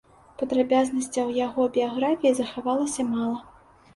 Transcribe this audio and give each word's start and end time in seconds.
Падрабязнасцяў 0.37 1.27
яго 1.47 1.67
біяграфіі 1.77 2.33
захавалася 2.39 3.05
мала. 3.13 3.37